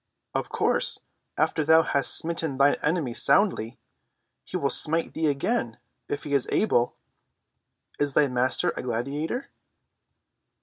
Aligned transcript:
"Of 0.33 0.49
course, 0.49 0.97
after 1.37 1.63
thou 1.63 1.83
hast 1.83 2.17
smitten 2.17 2.57
thine 2.57 2.73
enemy 2.81 3.13
soundly, 3.13 3.77
he 4.43 4.57
will 4.57 4.71
smite 4.71 5.13
thee 5.13 5.27
again, 5.27 5.77
if 6.09 6.23
he 6.23 6.33
is 6.33 6.47
able. 6.51 6.95
Is 7.99 8.15
thy 8.15 8.27
Master 8.27 8.73
a 8.75 8.81
gladiator?" 8.81 9.49